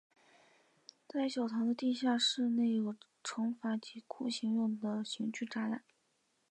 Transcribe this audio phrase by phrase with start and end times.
[1.07, 5.83] 在小堂的地下室内有惩罚及酷刑用的刑具展览。